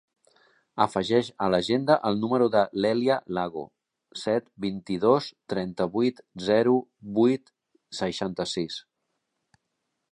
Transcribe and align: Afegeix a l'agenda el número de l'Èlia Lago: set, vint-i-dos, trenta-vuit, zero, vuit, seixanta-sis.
Afegeix 0.85 1.27
a 1.47 1.49
l'agenda 1.55 1.97
el 2.09 2.17
número 2.21 2.47
de 2.55 2.63
l'Èlia 2.85 3.17
Lago: 3.39 3.65
set, 4.23 4.49
vint-i-dos, 4.67 5.29
trenta-vuit, 5.55 6.25
zero, 6.49 6.75
vuit, 7.21 7.57
seixanta-sis. 8.01 8.83